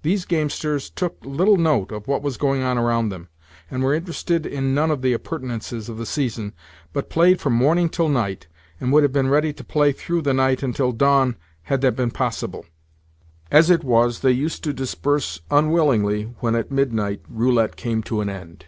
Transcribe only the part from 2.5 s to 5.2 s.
on around them, and were interested in none of the